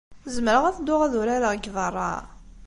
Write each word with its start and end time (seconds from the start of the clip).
Zemreɣ 0.35 0.63
ad 0.65 0.75
dduɣ 0.77 0.99
ad 1.03 1.13
urareɣ 1.19 1.53
deg 1.55 1.65
beṛṛa? 1.75 2.13